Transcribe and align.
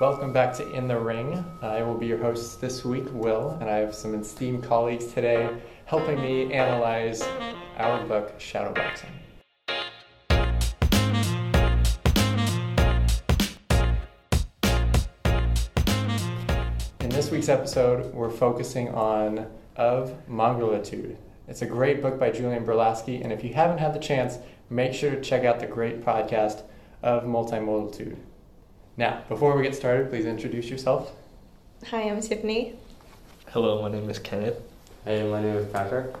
Welcome 0.00 0.32
back 0.32 0.52
to 0.54 0.68
In 0.72 0.88
the 0.88 0.98
Ring. 0.98 1.44
I 1.62 1.80
will 1.82 1.94
be 1.96 2.06
your 2.06 2.18
host 2.18 2.60
this 2.60 2.84
week, 2.84 3.04
Will, 3.12 3.56
and 3.60 3.70
I 3.70 3.76
have 3.76 3.94
some 3.94 4.12
esteemed 4.16 4.64
colleagues 4.64 5.12
today 5.12 5.48
helping 5.84 6.20
me 6.20 6.52
analyze 6.52 7.22
our 7.78 8.04
book, 8.04 8.36
Shadowboxing. 8.40 9.12
In 16.98 17.08
this 17.10 17.30
week's 17.30 17.48
episode, 17.48 18.12
we're 18.12 18.30
focusing 18.30 18.88
on 18.88 19.46
Of 19.76 20.12
Mongrelitude. 20.28 21.16
It's 21.46 21.62
a 21.62 21.66
great 21.66 22.02
book 22.02 22.18
by 22.18 22.32
Julian 22.32 22.66
Brolaski, 22.66 23.22
and 23.22 23.32
if 23.32 23.44
you 23.44 23.54
haven't 23.54 23.78
had 23.78 23.94
the 23.94 24.00
chance, 24.00 24.38
make 24.68 24.92
sure 24.92 25.12
to 25.12 25.20
check 25.20 25.44
out 25.44 25.60
the 25.60 25.68
great 25.68 26.04
podcast 26.04 26.64
of 27.00 27.22
Multimodalitude. 27.22 28.16
Now, 28.96 29.22
before 29.28 29.56
we 29.56 29.64
get 29.64 29.74
started, 29.74 30.08
please 30.08 30.24
introduce 30.24 30.68
yourself. 30.68 31.10
Hi, 31.86 32.02
I'm 32.02 32.20
Tiffany. 32.20 32.74
Hello, 33.48 33.82
my 33.82 33.88
name 33.88 34.08
is 34.08 34.20
Kenneth. 34.20 34.60
Hey, 35.04 35.28
my 35.28 35.42
name 35.42 35.56
is 35.56 35.66
Patrick. 35.72 36.14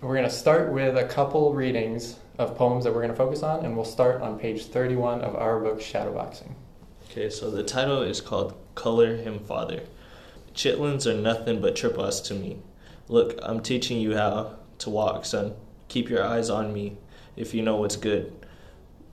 We're 0.00 0.16
going 0.16 0.28
to 0.28 0.34
start 0.34 0.72
with 0.72 0.96
a 0.96 1.04
couple 1.04 1.54
readings 1.54 2.16
of 2.38 2.56
poems 2.56 2.82
that 2.82 2.92
we're 2.92 3.02
going 3.02 3.12
to 3.12 3.16
focus 3.16 3.44
on, 3.44 3.64
and 3.64 3.76
we'll 3.76 3.84
start 3.84 4.20
on 4.20 4.36
page 4.36 4.66
31 4.66 5.20
of 5.20 5.36
our 5.36 5.60
book, 5.60 5.78
Shadowboxing. 5.78 6.50
Okay, 7.08 7.30
so 7.30 7.52
the 7.52 7.62
title 7.62 8.02
is 8.02 8.20
called 8.20 8.56
Color 8.74 9.18
Him 9.18 9.38
Father. 9.38 9.84
Chitlins 10.56 11.06
are 11.06 11.14
nothing 11.14 11.60
but 11.60 11.76
tripos 11.76 12.24
to 12.24 12.34
me. 12.34 12.56
Look, 13.06 13.38
I'm 13.44 13.60
teaching 13.60 14.00
you 14.00 14.16
how 14.16 14.56
to 14.78 14.90
walk, 14.90 15.24
son. 15.24 15.54
Keep 15.86 16.10
your 16.10 16.24
eyes 16.24 16.50
on 16.50 16.72
me 16.72 16.96
if 17.36 17.54
you 17.54 17.62
know 17.62 17.76
what's 17.76 17.94
good. 17.94 18.32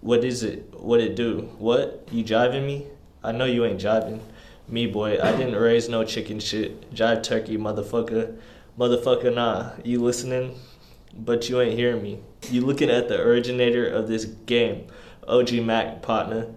What 0.01 0.23
is 0.23 0.43
it? 0.43 0.73
What 0.79 1.01
it 1.01 1.15
do? 1.15 1.49
What? 1.57 2.07
You 2.11 2.23
jiving 2.23 2.65
me? 2.65 2.87
I 3.21 3.33
know 3.33 3.45
you 3.45 3.65
ain't 3.65 3.81
jiving. 3.81 4.21
Me, 4.67 4.87
boy, 4.87 5.19
I 5.21 5.35
didn't 5.35 5.55
raise 5.55 5.89
no 5.89 6.05
chicken 6.05 6.39
shit. 6.39 6.93
Jive 6.93 7.21
turkey, 7.21 7.57
motherfucker. 7.57 8.37
Motherfucker, 8.77 9.33
nah. 9.33 9.71
You 9.83 10.01
listening? 10.01 10.57
But 11.13 11.49
you 11.49 11.59
ain't 11.59 11.77
hearing 11.77 12.01
me. 12.01 12.19
You 12.49 12.61
looking 12.61 12.89
at 12.89 13.09
the 13.09 13.19
originator 13.19 13.85
of 13.85 14.07
this 14.07 14.23
game, 14.23 14.87
OG 15.27 15.53
Mac, 15.63 16.01
partner. 16.01 16.47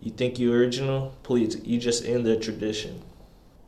You 0.00 0.10
think 0.10 0.38
you 0.38 0.54
original? 0.54 1.14
Please, 1.22 1.60
you 1.64 1.78
just 1.78 2.04
in 2.04 2.22
the 2.22 2.36
tradition. 2.36 3.02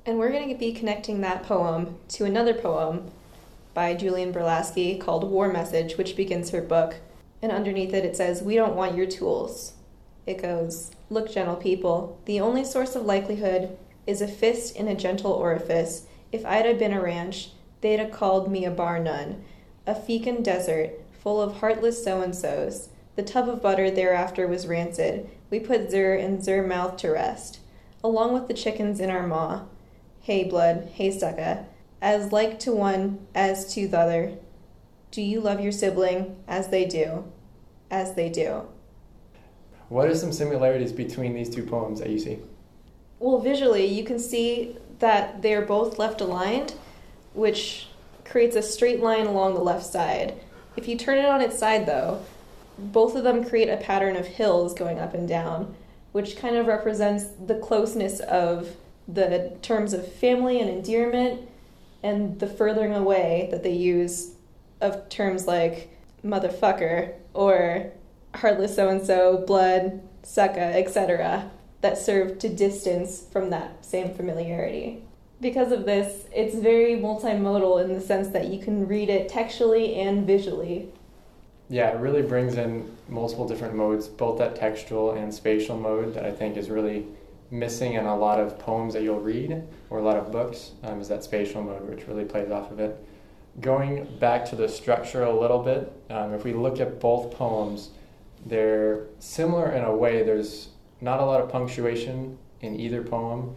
And 0.06 0.18
we're 0.18 0.32
going 0.32 0.48
to 0.48 0.54
be 0.54 0.72
connecting 0.72 1.20
that 1.20 1.42
poem 1.42 1.98
to 2.10 2.24
another 2.24 2.54
poem 2.54 3.10
by 3.74 3.94
Julian 3.94 4.32
Brolaski 4.32 4.98
called 4.98 5.30
War 5.30 5.52
Message, 5.52 5.98
which 5.98 6.16
begins 6.16 6.50
her 6.50 6.62
book. 6.62 6.96
And 7.42 7.52
underneath 7.52 7.94
it, 7.94 8.04
it 8.04 8.16
says, 8.16 8.42
We 8.42 8.54
don't 8.54 8.76
want 8.76 8.96
your 8.96 9.06
tools. 9.06 9.74
It 10.26 10.42
goes, 10.42 10.90
Look, 11.10 11.30
gentle 11.32 11.56
people, 11.56 12.18
the 12.24 12.40
only 12.40 12.64
source 12.64 12.94
of 12.96 13.04
likelihood 13.04 13.76
is 14.06 14.20
a 14.20 14.28
fist 14.28 14.76
in 14.76 14.88
a 14.88 14.94
gentle 14.94 15.32
orifice. 15.32 16.06
If 16.32 16.44
I'd 16.44 16.66
have 16.66 16.78
been 16.78 16.92
a 16.92 17.00
ranch, 17.00 17.50
they'd 17.80 18.00
have 18.00 18.10
called 18.10 18.50
me 18.50 18.64
a 18.64 18.70
bar 18.70 18.98
nun, 18.98 19.44
a 19.86 19.94
fecund 19.94 20.44
desert 20.44 20.90
full 21.12 21.40
of 21.40 21.58
heartless 21.58 22.02
so 22.02 22.20
and 22.20 22.34
so's. 22.34 22.88
The 23.16 23.22
tub 23.22 23.48
of 23.48 23.62
butter 23.62 23.90
thereafter 23.90 24.46
was 24.46 24.66
rancid. 24.66 25.28
We 25.50 25.60
put 25.60 25.90
Zur 25.90 26.14
and 26.14 26.42
Zur 26.42 26.62
mouth 26.62 26.96
to 26.98 27.10
rest, 27.10 27.58
along 28.04 28.32
with 28.32 28.48
the 28.48 28.54
chickens 28.54 29.00
in 29.00 29.10
our 29.10 29.26
maw. 29.26 29.62
Hey, 30.20 30.44
blood, 30.44 30.90
hey, 30.94 31.10
sucka, 31.10 31.64
as 32.00 32.32
like 32.32 32.58
to 32.60 32.72
one 32.72 33.26
as 33.34 33.74
to 33.74 33.88
the 33.88 33.98
other. 33.98 34.32
Do 35.10 35.22
you 35.22 35.40
love 35.40 35.60
your 35.60 35.72
sibling 35.72 36.36
as 36.46 36.68
they 36.68 36.84
do? 36.84 37.24
As 37.90 38.14
they 38.14 38.28
do. 38.28 38.62
What 39.88 40.08
are 40.08 40.14
some 40.14 40.32
similarities 40.32 40.92
between 40.92 41.34
these 41.34 41.48
two 41.48 41.62
poems 41.62 42.00
that 42.00 42.10
you 42.10 42.18
see? 42.18 42.38
Well, 43.18 43.40
visually, 43.40 43.86
you 43.86 44.04
can 44.04 44.18
see 44.18 44.76
that 44.98 45.40
they're 45.40 45.64
both 45.64 45.98
left 45.98 46.20
aligned, 46.20 46.74
which 47.32 47.88
creates 48.24 48.54
a 48.54 48.62
straight 48.62 49.00
line 49.00 49.26
along 49.26 49.54
the 49.54 49.60
left 49.60 49.86
side. 49.86 50.34
If 50.76 50.86
you 50.86 50.96
turn 50.96 51.18
it 51.18 51.24
on 51.24 51.40
its 51.40 51.58
side, 51.58 51.86
though, 51.86 52.22
both 52.78 53.16
of 53.16 53.24
them 53.24 53.44
create 53.44 53.68
a 53.68 53.78
pattern 53.78 54.16
of 54.16 54.26
hills 54.26 54.74
going 54.74 54.98
up 54.98 55.14
and 55.14 55.26
down, 55.26 55.74
which 56.12 56.36
kind 56.36 56.56
of 56.56 56.66
represents 56.66 57.24
the 57.46 57.58
closeness 57.58 58.20
of 58.20 58.76
the 59.08 59.56
terms 59.62 59.94
of 59.94 60.12
family 60.14 60.60
and 60.60 60.68
endearment 60.68 61.48
and 62.02 62.38
the 62.38 62.46
furthering 62.46 62.94
away 62.94 63.48
that 63.50 63.62
they 63.62 63.72
use 63.72 64.32
of 64.80 65.08
terms 65.08 65.46
like 65.46 65.90
motherfucker 66.24 67.14
or 67.34 67.92
heartless 68.34 68.76
so 68.76 68.88
and 68.88 69.04
so, 69.04 69.44
blood, 69.46 70.02
sucka, 70.22 70.74
etc., 70.74 71.50
that 71.80 71.96
serve 71.96 72.38
to 72.40 72.48
distance 72.48 73.24
from 73.32 73.50
that 73.50 73.84
same 73.84 74.12
familiarity. 74.14 75.02
Because 75.40 75.70
of 75.70 75.86
this, 75.86 76.26
it's 76.34 76.56
very 76.56 76.96
multimodal 76.96 77.82
in 77.82 77.94
the 77.94 78.00
sense 78.00 78.28
that 78.28 78.48
you 78.48 78.58
can 78.58 78.88
read 78.88 79.08
it 79.08 79.28
textually 79.28 79.94
and 79.94 80.26
visually. 80.26 80.92
Yeah, 81.68 81.90
it 81.90 82.00
really 82.00 82.22
brings 82.22 82.56
in 82.56 82.90
multiple 83.08 83.46
different 83.46 83.74
modes, 83.74 84.08
both 84.08 84.38
that 84.38 84.56
textual 84.56 85.12
and 85.12 85.32
spatial 85.32 85.76
mode 85.78 86.14
that 86.14 86.24
I 86.24 86.32
think 86.32 86.56
is 86.56 86.70
really 86.70 87.06
missing 87.50 87.94
in 87.94 88.04
a 88.04 88.16
lot 88.16 88.40
of 88.40 88.58
poems 88.58 88.94
that 88.94 89.02
you'll 89.02 89.20
read 89.20 89.62
or 89.90 89.98
a 89.98 90.02
lot 90.02 90.16
of 90.16 90.32
books 90.32 90.72
um, 90.82 91.00
is 91.00 91.08
that 91.08 91.24
spatial 91.24 91.62
mode, 91.62 91.88
which 91.88 92.06
really 92.06 92.24
plays 92.24 92.50
off 92.50 92.70
of 92.70 92.80
it. 92.80 92.98
Going 93.60 94.18
back 94.18 94.44
to 94.46 94.56
the 94.56 94.68
structure 94.68 95.24
a 95.24 95.38
little 95.38 95.62
bit, 95.62 95.92
um, 96.10 96.32
if 96.32 96.44
we 96.44 96.52
look 96.52 96.80
at 96.80 97.00
both 97.00 97.32
poems, 97.32 97.90
they're 98.46 99.06
similar 99.18 99.72
in 99.72 99.84
a 99.84 99.94
way. 99.94 100.22
There's 100.22 100.68
not 101.00 101.20
a 101.20 101.24
lot 101.24 101.40
of 101.40 101.48
punctuation 101.48 102.38
in 102.60 102.78
either 102.78 103.02
poem. 103.02 103.56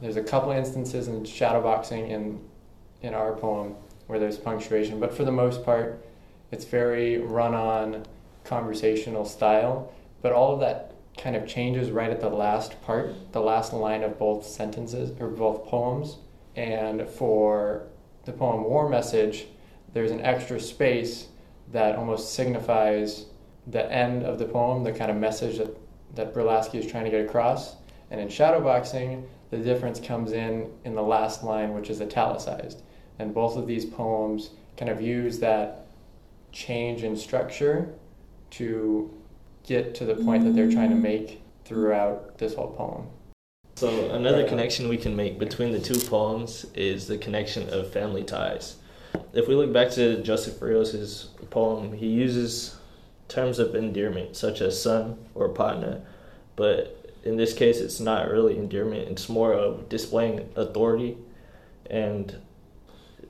There's 0.00 0.16
a 0.16 0.22
couple 0.22 0.50
instances 0.52 1.08
in 1.08 1.22
shadowboxing 1.22 2.10
in 2.10 2.40
in 3.02 3.14
our 3.14 3.34
poem 3.34 3.74
where 4.06 4.18
there's 4.18 4.38
punctuation, 4.38 4.98
but 5.00 5.12
for 5.14 5.24
the 5.24 5.32
most 5.32 5.64
part, 5.64 6.04
it's 6.50 6.64
very 6.64 7.18
run-on 7.18 8.04
conversational 8.44 9.24
style. 9.24 9.92
But 10.22 10.32
all 10.32 10.54
of 10.54 10.60
that 10.60 10.94
kind 11.16 11.36
of 11.36 11.46
changes 11.46 11.90
right 11.90 12.10
at 12.10 12.20
the 12.20 12.28
last 12.28 12.80
part, 12.82 13.32
the 13.32 13.40
last 13.40 13.72
line 13.72 14.02
of 14.02 14.18
both 14.18 14.46
sentences 14.46 15.12
or 15.20 15.28
both 15.28 15.66
poems. 15.66 16.18
And 16.54 17.08
for 17.08 17.86
the 18.26 18.32
poem 18.32 18.64
War 18.64 18.88
Message, 18.88 19.46
there's 19.94 20.10
an 20.10 20.20
extra 20.20 20.60
space 20.60 21.28
that 21.72 21.96
almost 21.96 22.34
signifies 22.34 23.26
the 23.66 23.90
end 23.90 24.24
of 24.24 24.38
the 24.38 24.44
poem, 24.44 24.84
the 24.84 24.92
kind 24.92 25.10
of 25.10 25.16
message 25.16 25.58
that, 25.58 25.76
that 26.14 26.34
Brolaski 26.34 26.74
is 26.74 26.86
trying 26.86 27.04
to 27.04 27.10
get 27.10 27.24
across. 27.24 27.76
And 28.10 28.20
in 28.20 28.28
shadowboxing, 28.28 29.24
the 29.50 29.58
difference 29.58 30.00
comes 30.00 30.32
in 30.32 30.70
in 30.84 30.94
the 30.94 31.02
last 31.02 31.42
line, 31.42 31.72
which 31.72 31.88
is 31.88 32.00
italicized. 32.00 32.82
And 33.18 33.32
both 33.32 33.56
of 33.56 33.66
these 33.66 33.84
poems 33.84 34.50
kind 34.76 34.90
of 34.90 35.00
use 35.00 35.38
that 35.38 35.86
change 36.52 37.02
in 37.02 37.16
structure 37.16 37.94
to 38.50 39.12
get 39.64 39.94
to 39.96 40.04
the 40.04 40.14
point 40.14 40.44
that 40.44 40.54
they're 40.54 40.70
trying 40.70 40.90
to 40.90 40.94
mm-hmm. 40.94 41.02
make 41.02 41.42
throughout 41.64 42.38
this 42.38 42.54
whole 42.54 42.70
poem. 42.72 43.08
So 43.76 44.08
another 44.08 44.48
connection 44.48 44.88
we 44.88 44.96
can 44.96 45.14
make 45.14 45.38
between 45.38 45.72
the 45.72 45.78
two 45.78 46.00
poems 46.00 46.64
is 46.74 47.08
the 47.08 47.18
connection 47.18 47.68
of 47.68 47.92
family 47.92 48.24
ties. 48.24 48.76
If 49.34 49.48
we 49.48 49.54
look 49.54 49.70
back 49.70 49.90
to 49.92 50.22
Joseph 50.22 50.62
Rios's 50.62 51.28
poem, 51.50 51.92
he 51.92 52.06
uses 52.06 52.76
terms 53.28 53.58
of 53.58 53.74
endearment 53.74 54.34
such 54.34 54.62
as 54.62 54.82
son 54.82 55.18
or 55.34 55.50
partner, 55.50 56.00
but 56.56 57.12
in 57.22 57.36
this 57.36 57.52
case 57.52 57.80
it's 57.80 58.00
not 58.00 58.30
really 58.30 58.56
endearment, 58.56 59.10
it's 59.10 59.28
more 59.28 59.52
of 59.52 59.90
displaying 59.90 60.48
authority 60.56 61.18
and 61.90 62.34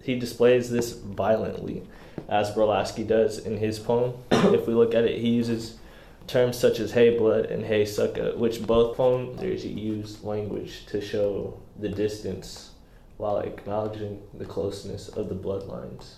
he 0.00 0.16
displays 0.16 0.70
this 0.70 0.92
violently 0.92 1.82
as 2.28 2.52
Brolaski 2.52 3.04
does 3.04 3.38
in 3.38 3.56
his 3.56 3.80
poem. 3.80 4.12
if 4.30 4.68
we 4.68 4.74
look 4.74 4.94
at 4.94 5.02
it, 5.02 5.20
he 5.20 5.30
uses 5.30 5.76
terms 6.26 6.58
such 6.58 6.80
as 6.80 6.92
hey 6.92 7.16
blood 7.16 7.46
and 7.46 7.64
hey 7.64 7.82
sucka, 7.82 8.36
which 8.36 8.66
both 8.66 8.96
poems 8.96 9.64
use 9.64 10.22
language 10.22 10.86
to 10.86 11.00
show 11.00 11.60
the 11.78 11.88
distance 11.88 12.70
while 13.16 13.38
acknowledging 13.38 14.22
the 14.34 14.44
closeness 14.44 15.08
of 15.08 15.28
the 15.28 15.34
bloodlines. 15.34 16.16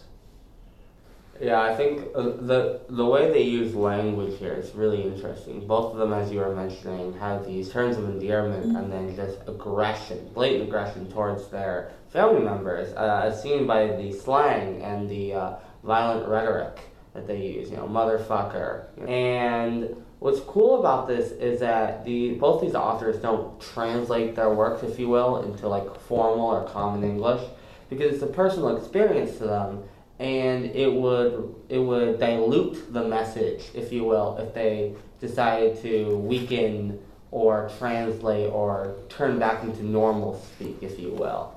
Yeah, 1.40 1.60
I 1.60 1.74
think 1.76 2.04
uh, 2.16 2.22
the 2.22 2.80
the 2.88 3.06
way 3.06 3.30
they 3.30 3.42
use 3.42 3.72
language 3.74 4.38
here 4.38 4.54
is 4.54 4.74
really 4.74 5.02
interesting. 5.02 5.66
Both 5.68 5.92
of 5.92 5.98
them, 5.98 6.12
as 6.12 6.32
you 6.32 6.40
were 6.40 6.54
mentioning, 6.54 7.16
have 7.18 7.46
these 7.46 7.70
terms 7.70 7.96
of 7.96 8.04
endearment 8.04 8.76
and 8.76 8.92
then 8.92 9.14
just 9.14 9.38
aggression, 9.46 10.30
blatant 10.34 10.64
aggression 10.64 11.10
towards 11.12 11.46
their 11.48 11.92
family 12.08 12.40
members, 12.40 12.92
uh, 12.94 13.22
as 13.24 13.40
seen 13.40 13.68
by 13.68 13.86
the 13.86 14.12
slang 14.12 14.82
and 14.82 15.08
the 15.08 15.34
uh, 15.34 15.54
violent 15.84 16.26
rhetoric 16.26 16.80
that 17.14 17.28
they 17.28 17.40
use. 17.40 17.70
You 17.70 17.76
know, 17.76 17.86
motherfucker. 17.86 18.86
And 19.08 19.94
what's 20.18 20.40
cool 20.40 20.80
about 20.80 21.06
this 21.06 21.32
is 21.32 21.60
that 21.60 22.04
the 22.04 22.32
both 22.34 22.60
these 22.60 22.74
authors 22.74 23.16
don't 23.20 23.60
translate 23.60 24.34
their 24.34 24.50
works, 24.50 24.82
if 24.82 24.98
you 24.98 25.08
will, 25.08 25.42
into 25.42 25.68
like 25.68 25.98
formal 26.00 26.46
or 26.46 26.64
common 26.68 27.04
English, 27.04 27.42
because 27.88 28.14
it's 28.14 28.22
a 28.22 28.26
personal 28.26 28.76
experience 28.76 29.38
to 29.38 29.44
them 29.44 29.82
and 30.18 30.64
it 30.66 30.92
would 30.92 31.54
it 31.68 31.78
would 31.78 32.18
dilute 32.18 32.92
the 32.92 33.04
message, 33.04 33.66
if 33.74 33.92
you 33.92 34.04
will, 34.04 34.36
if 34.38 34.52
they 34.54 34.94
decided 35.20 35.80
to 35.82 36.16
weaken 36.16 36.98
or 37.30 37.70
translate 37.78 38.50
or 38.50 38.96
turn 39.08 39.38
back 39.38 39.62
into 39.62 39.84
normal 39.84 40.40
speak, 40.40 40.76
if 40.80 40.98
you 40.98 41.10
will. 41.10 41.54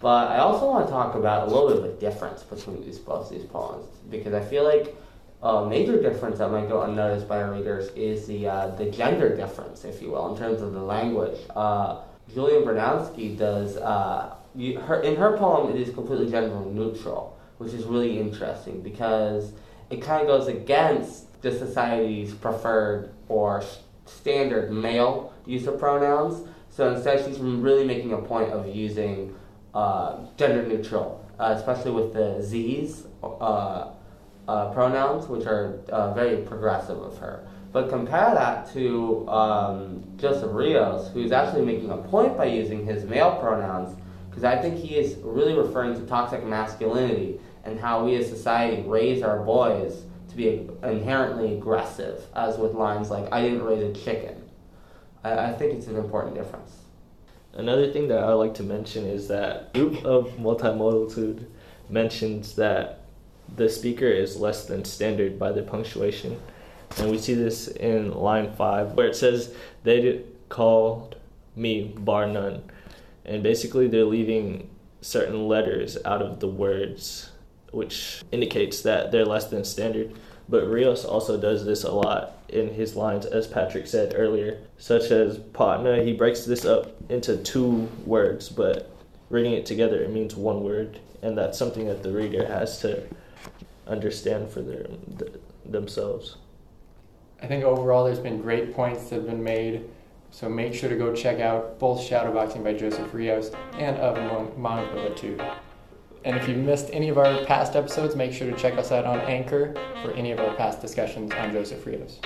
But 0.00 0.32
I 0.32 0.38
also 0.38 0.66
want 0.66 0.86
to 0.86 0.92
talk 0.92 1.14
about 1.14 1.48
a 1.48 1.50
little 1.54 1.68
bit 1.68 1.78
of 1.78 1.84
a 1.84 2.00
difference 2.00 2.42
between 2.42 2.82
these 2.82 2.98
both 2.98 3.30
these 3.30 3.44
poems 3.44 3.86
because 4.10 4.34
I 4.34 4.40
feel 4.40 4.64
like 4.64 4.96
a 5.42 5.66
major 5.68 6.00
difference 6.00 6.38
that 6.38 6.50
might 6.50 6.68
go 6.68 6.82
unnoticed 6.82 7.26
by 7.26 7.42
our 7.42 7.52
readers 7.52 7.88
is 7.96 8.26
the 8.26 8.46
uh, 8.46 8.68
the 8.76 8.86
gender 8.90 9.36
difference, 9.36 9.84
if 9.84 10.00
you 10.00 10.10
will, 10.10 10.32
in 10.32 10.38
terms 10.38 10.62
of 10.62 10.72
the 10.72 10.82
language. 10.82 11.38
Uh, 11.54 12.02
Julian 12.32 12.62
Bernowski 12.62 13.36
does 13.36 13.76
uh, 13.76 14.34
her 14.86 15.02
in 15.02 15.16
her 15.16 15.36
poem. 15.36 15.74
It 15.74 15.80
is 15.80 15.92
completely 15.92 16.30
gender 16.30 16.60
neutral, 16.60 17.36
which 17.58 17.72
is 17.72 17.84
really 17.84 18.20
interesting 18.20 18.82
because 18.82 19.52
it 19.90 20.00
kind 20.00 20.22
of 20.22 20.28
goes 20.28 20.46
against 20.46 21.42
the 21.42 21.50
society's 21.50 22.32
preferred 22.34 23.12
or 23.28 23.64
standard 24.06 24.70
male 24.70 25.32
use 25.44 25.66
of 25.66 25.78
pronouns. 25.78 26.48
So 26.70 26.94
instead, 26.94 27.24
she's 27.24 27.38
really 27.38 27.84
making 27.84 28.12
a 28.12 28.18
point 28.18 28.50
of 28.50 28.74
using 28.74 29.34
uh, 29.74 30.24
gender 30.36 30.62
neutral, 30.62 31.28
uh, 31.38 31.54
especially 31.56 31.90
with 31.90 32.12
the 32.12 32.40
Z's 32.40 33.06
uh, 34.48 34.70
pronouns, 34.72 35.28
which 35.28 35.46
are 35.46 35.80
uh, 35.90 36.12
very 36.14 36.42
progressive 36.42 37.00
of 37.00 37.18
her. 37.18 37.46
But 37.72 37.88
compare 37.88 38.34
that 38.34 38.70
to 38.74 39.26
um, 39.28 40.04
Joseph 40.16 40.50
Rios, 40.52 41.10
who's 41.12 41.32
actually 41.32 41.64
making 41.64 41.90
a 41.90 41.96
point 41.96 42.36
by 42.36 42.46
using 42.46 42.84
his 42.84 43.04
male 43.04 43.36
pronouns, 43.36 43.96
because 44.28 44.44
I 44.44 44.60
think 44.60 44.76
he 44.76 44.96
is 44.96 45.16
really 45.22 45.54
referring 45.54 45.94
to 45.94 46.06
toxic 46.06 46.44
masculinity 46.44 47.40
and 47.64 47.78
how 47.78 48.04
we 48.04 48.16
as 48.16 48.28
society 48.28 48.82
raise 48.82 49.22
our 49.22 49.42
boys 49.42 50.02
to 50.28 50.36
be 50.36 50.68
inherently 50.82 51.54
aggressive, 51.54 52.22
as 52.34 52.58
with 52.58 52.72
lines 52.72 53.10
like, 53.10 53.32
I 53.32 53.42
didn't 53.42 53.62
raise 53.62 53.82
a 53.82 53.92
chicken. 53.98 54.42
I, 55.24 55.50
I 55.50 55.52
think 55.52 55.74
it's 55.74 55.86
an 55.86 55.96
important 55.96 56.34
difference. 56.34 56.78
Another 57.54 57.92
thing 57.92 58.08
that 58.08 58.24
I 58.24 58.32
like 58.32 58.54
to 58.54 58.62
mention 58.62 59.04
is 59.04 59.28
that 59.28 59.74
group 59.74 60.04
of 60.04 60.30
multimodalitude 60.38 61.46
mentions 61.90 62.54
that 62.56 63.01
the 63.56 63.68
speaker 63.68 64.06
is 64.06 64.36
less 64.36 64.66
than 64.66 64.84
standard 64.84 65.38
by 65.38 65.52
the 65.52 65.62
punctuation. 65.62 66.40
And 66.98 67.10
we 67.10 67.18
see 67.18 67.34
this 67.34 67.68
in 67.68 68.12
line 68.12 68.52
five, 68.52 68.92
where 68.92 69.06
it 69.06 69.16
says, 69.16 69.54
They 69.82 70.22
called 70.48 71.16
me 71.56 71.94
bar 71.98 72.26
none. 72.26 72.62
And 73.24 73.42
basically, 73.42 73.88
they're 73.88 74.04
leaving 74.04 74.68
certain 75.00 75.48
letters 75.48 75.96
out 76.04 76.22
of 76.22 76.40
the 76.40 76.48
words, 76.48 77.30
which 77.70 78.22
indicates 78.32 78.82
that 78.82 79.10
they're 79.10 79.24
less 79.24 79.46
than 79.46 79.64
standard. 79.64 80.12
But 80.48 80.68
Rios 80.68 81.04
also 81.04 81.40
does 81.40 81.64
this 81.64 81.84
a 81.84 81.92
lot 81.92 82.36
in 82.48 82.74
his 82.74 82.96
lines, 82.96 83.24
as 83.24 83.46
Patrick 83.46 83.86
said 83.86 84.12
earlier, 84.16 84.58
such 84.76 85.10
as 85.10 85.38
partner. 85.38 86.02
He 86.02 86.12
breaks 86.12 86.44
this 86.44 86.64
up 86.64 86.94
into 87.08 87.36
two 87.38 87.88
words, 88.04 88.48
but 88.48 88.90
reading 89.30 89.52
it 89.52 89.64
together, 89.64 90.02
it 90.02 90.10
means 90.10 90.36
one 90.36 90.62
word, 90.62 91.00
and 91.22 91.38
that's 91.38 91.58
something 91.58 91.86
that 91.86 92.02
the 92.02 92.12
reader 92.12 92.46
has 92.46 92.80
to 92.80 93.02
understand 93.86 94.50
for 94.50 94.62
their, 94.62 94.86
themselves. 95.64 96.36
I 97.42 97.46
think 97.46 97.64
overall, 97.64 98.04
there's 98.04 98.20
been 98.20 98.40
great 98.40 98.74
points 98.74 99.08
that 99.08 99.16
have 99.16 99.26
been 99.26 99.42
made. 99.42 99.84
So 100.30 100.48
make 100.48 100.72
sure 100.72 100.88
to 100.88 100.96
go 100.96 101.14
check 101.14 101.40
out 101.40 101.78
both 101.78 102.00
Shadowboxing 102.00 102.64
by 102.64 102.72
Joseph 102.72 103.12
Rios 103.12 103.50
and 103.74 103.96
Of 103.98 104.16
Mongrelitude. 104.56 105.44
And 106.24 106.36
if 106.36 106.48
you 106.48 106.54
missed 106.54 106.88
any 106.92 107.08
of 107.08 107.18
our 107.18 107.44
past 107.44 107.74
episodes, 107.74 108.14
make 108.14 108.32
sure 108.32 108.48
to 108.50 108.56
check 108.56 108.78
us 108.78 108.92
out 108.92 109.04
on 109.04 109.18
Anchor 109.20 109.74
for 110.02 110.12
any 110.12 110.30
of 110.30 110.38
our 110.38 110.54
past 110.54 110.80
discussions 110.80 111.32
on 111.32 111.52
Joseph 111.52 111.84
Rios. 111.84 112.20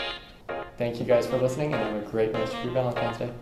Thank 0.76 1.00
you 1.00 1.06
guys 1.06 1.26
for 1.26 1.38
listening 1.38 1.73
and 1.73 1.82
have 1.82 2.06
a 2.06 2.11
great 2.11 2.32
rest 2.35 2.55
of 2.55 2.64
your 2.64 2.75
Valentine's 2.75 3.19
Day. 3.19 3.32